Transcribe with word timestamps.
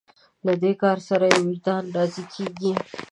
له 0.45 0.53
دې 0.61 0.71
کار 0.81 0.97
سره 1.09 1.25
یې 1.31 1.39
وجدان 1.45 1.83
راضي 1.95 2.23
کېږي. 2.33 2.71